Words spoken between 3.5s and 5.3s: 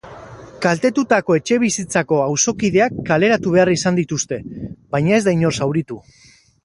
behar izan dituzte, baina ez